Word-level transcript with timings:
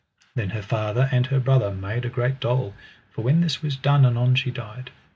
Then 0.33 0.49
her 0.49 0.63
father 0.63 1.09
and 1.11 1.27
her 1.27 1.39
brother 1.39 1.69
made 1.71 2.11
great 2.11 2.39
dole, 2.39 2.73
for 3.11 3.21
when 3.21 3.41
this 3.41 3.61
was 3.61 3.75
done 3.77 4.03
anon 4.03 4.33
she 4.33 4.49
died. 4.49 4.89